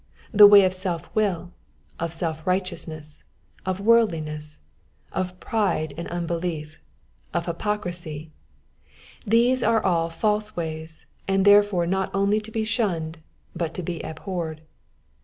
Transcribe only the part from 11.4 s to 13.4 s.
there fore not only to be shunned,